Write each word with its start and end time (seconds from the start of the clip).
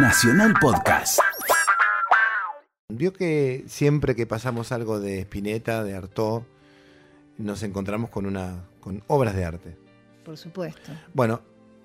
Nacional 0.00 0.54
Podcast. 0.60 1.18
Vio 2.88 3.12
que 3.12 3.64
siempre 3.66 4.14
que 4.14 4.26
pasamos 4.26 4.70
algo 4.70 5.00
de 5.00 5.20
Spinetta, 5.22 5.82
de 5.82 5.96
Artaud, 5.96 6.42
nos 7.36 7.64
encontramos 7.64 8.08
con 8.08 8.24
una 8.24 8.64
con 8.80 9.02
obras 9.08 9.34
de 9.34 9.44
arte. 9.44 9.76
Por 10.24 10.36
supuesto. 10.36 10.92
Bueno, 11.14 11.40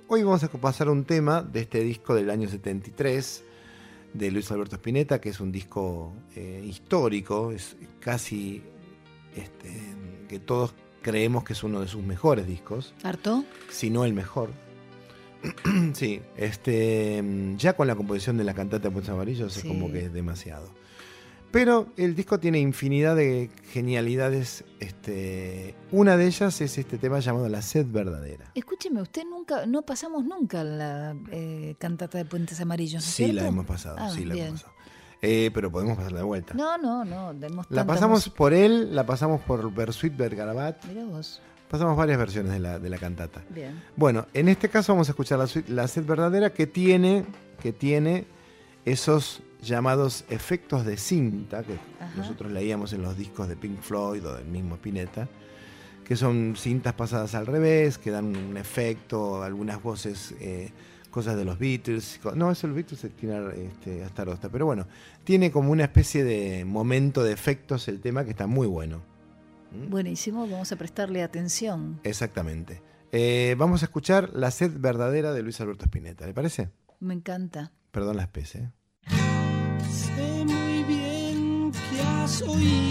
hoy 0.07 0.21
vamos 0.21 0.43
a 0.43 0.47
pasar 0.47 0.89
un 0.89 1.05
tema 1.05 1.41
de 1.41 1.61
este 1.61 1.79
disco 1.79 2.13
del 2.13 2.29
año 2.29 2.47
73 2.47 3.43
de 4.13 4.31
Luis 4.31 4.51
Alberto 4.51 4.75
Spinetta, 4.75 5.19
que 5.19 5.29
es 5.29 5.39
un 5.39 5.51
disco 5.51 6.13
eh, 6.35 6.63
histórico, 6.63 7.51
es 7.51 7.75
casi 7.99 8.61
este, 9.35 9.71
que 10.29 10.37
todos 10.37 10.75
creemos 11.01 11.43
que 11.43 11.53
es 11.53 11.63
uno 11.63 11.81
de 11.81 11.87
sus 11.87 12.03
mejores 12.03 12.45
discos, 12.45 12.93
¿Harto? 13.03 13.43
si 13.69 13.89
no 13.89 14.05
el 14.05 14.13
mejor. 14.13 14.51
sí, 15.93 16.21
este, 16.37 17.23
ya 17.57 17.73
con 17.73 17.87
la 17.87 17.95
composición 17.95 18.37
de 18.37 18.43
la 18.43 18.53
cantata 18.53 18.83
de 18.87 18.91
Puentes 18.91 19.09
Amarillos 19.11 19.55
es 19.57 19.61
Sí. 19.63 19.67
como 19.67 19.91
que 19.91 20.05
es 20.05 20.13
demasiado. 20.13 20.69
Pero 21.51 21.87
el 21.97 22.15
disco 22.15 22.39
tiene 22.39 22.59
infinidad 22.59 23.15
de 23.15 23.51
genialidades. 23.71 24.63
Este, 24.79 25.75
una 25.91 26.17
de 26.17 26.25
ellas 26.25 26.59
es 26.61 26.77
este 26.79 26.97
tema 26.97 27.19
llamado 27.19 27.47
La 27.47 27.61
sed 27.61 27.85
verdadera. 27.87 28.51
Escúcheme, 28.55 29.01
usted 29.03 29.23
nunca, 29.29 29.65
no 29.67 29.83
pasamos 29.83 30.25
nunca 30.25 30.63
la 30.63 31.15
eh, 31.31 31.75
cantata 31.77 32.17
de 32.17 32.25
Puentes 32.25 32.59
Amarillos. 32.59 33.03
¿no 33.03 33.07
es 33.09 33.13
Sí, 33.15 33.27
la 33.27 33.31
cierto? 33.33 33.47
hemos 33.49 33.65
pasado, 33.67 33.97
Ah, 33.99 34.09
sí, 34.09 34.25
la 34.25 34.33
bien. 34.33 34.47
hemos 34.47 34.61
pasado. 34.63 34.73
Eh, 35.21 35.51
pero 35.53 35.71
podemos 35.71 35.95
pasarla 35.95 36.17
de 36.19 36.25
vuelta. 36.25 36.53
No, 36.55 36.77
no, 36.77 37.05
no. 37.05 37.33
La 37.69 37.85
pasamos 37.85 38.17
música. 38.21 38.35
por 38.35 38.53
él, 38.53 38.93
la 38.95 39.05
pasamos 39.05 39.39
por 39.41 39.71
Bersuit 39.73 40.17
Bergarabat, 40.17 40.83
Mira 40.85 41.05
vos. 41.05 41.39
Pasamos 41.73 41.97
varias 41.97 42.19
versiones 42.19 42.51
de 42.53 42.59
la, 42.59 42.77
de 42.77 42.87
la 42.87 42.99
cantata. 42.99 43.41
Bien. 43.49 43.81
Bueno, 43.95 44.27
en 44.35 44.47
este 44.47 44.69
caso 44.69 44.93
vamos 44.93 45.09
a 45.09 45.13
escuchar 45.13 45.39
la, 45.39 45.47
suite- 45.47 45.69
la 45.69 45.87
sed 45.87 46.05
verdadera 46.05 46.53
que 46.53 46.67
tiene, 46.67 47.25
que 47.63 47.73
tiene 47.73 48.25
esos 48.85 49.41
llamados 49.59 50.23
efectos 50.29 50.85
de 50.85 50.97
cinta 50.97 51.63
que 51.63 51.73
Ajá. 51.99 52.13
nosotros 52.15 52.51
leíamos 52.51 52.93
en 52.93 53.01
los 53.01 53.17
discos 53.17 53.47
de 53.47 53.55
Pink 53.55 53.79
Floyd 53.81 54.23
o 54.23 54.35
del 54.35 54.45
mismo 54.45 54.75
Spinetta, 54.75 55.27
que 56.05 56.15
son 56.15 56.53
cintas 56.55 56.93
pasadas 56.93 57.33
al 57.33 57.47
revés, 57.47 57.97
que 57.97 58.11
dan 58.11 58.35
un 58.35 58.55
efecto, 58.55 59.41
algunas 59.41 59.81
voces, 59.81 60.35
eh, 60.39 60.69
cosas 61.09 61.35
de 61.37 61.43
los 61.43 61.57
Beatles. 61.57 62.19
No, 62.35 62.51
eso 62.51 62.67
los 62.67 62.75
Beatles 62.75 63.03
tiene 63.19 63.39
este, 63.65 64.03
hasta 64.03 64.25
Rosta, 64.25 64.47
pero 64.47 64.67
bueno, 64.67 64.85
tiene 65.23 65.49
como 65.49 65.71
una 65.71 65.85
especie 65.85 66.23
de 66.23 66.65
momento 66.65 67.23
de 67.23 67.31
efectos 67.33 67.87
el 67.87 67.99
tema 67.99 68.25
que 68.25 68.29
está 68.29 68.45
muy 68.45 68.67
bueno. 68.67 69.01
¿Mm? 69.73 69.89
Buenísimo, 69.89 70.47
vamos 70.47 70.71
a 70.71 70.75
prestarle 70.75 71.23
atención. 71.23 71.99
Exactamente. 72.03 72.81
Eh, 73.11 73.55
vamos 73.57 73.83
a 73.83 73.85
escuchar 73.85 74.29
La 74.33 74.51
sed 74.51 74.71
verdadera 74.75 75.33
de 75.33 75.43
Luis 75.43 75.59
Alberto 75.61 75.85
Spinetta, 75.85 76.25
¿le 76.25 76.33
parece? 76.33 76.69
Me 76.99 77.13
encanta. 77.13 77.71
Perdón 77.91 78.17
la 78.17 78.23
especie. 78.23 78.61
¿eh? 78.61 78.71
Sé 79.91 80.45
muy 80.45 80.83
bien 80.83 81.71
que 81.71 82.01
has 82.01 82.41
oído 82.41 82.82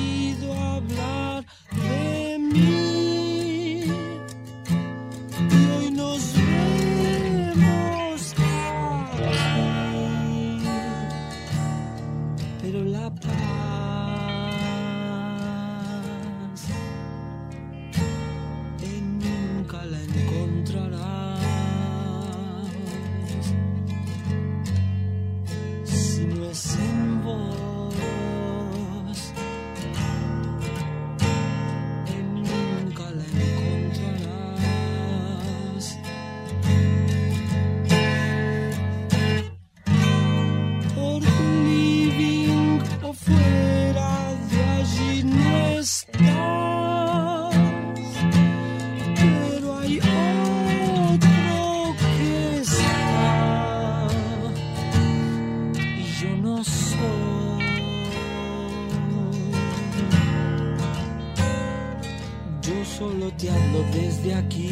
Yo 62.63 62.85
solo 62.85 63.31
te 63.33 63.51
hablo 63.51 63.85
desde 63.93 64.35
aquí. 64.35 64.71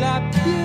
La 0.00 0.30
piel 0.30 0.63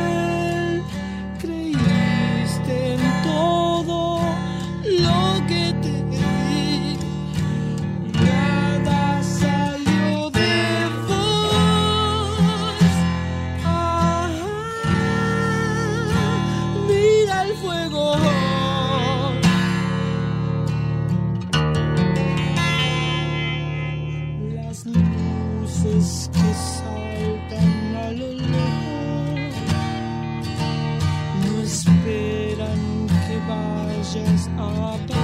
vezes 25.89 26.27
que 26.27 26.53
saltam 26.53 27.67
a 27.97 28.09
luz, 28.11 28.41
não 31.45 31.63
esperam 31.63 32.79
que 33.25 33.35
vayas 33.47 34.49
a 34.57 35.18